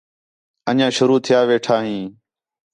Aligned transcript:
انڄیاں 0.69 0.91
شروع 0.97 1.19
تِھیا 1.25 1.39
ویٹھاں 1.49 1.81
ہیں 1.87 2.05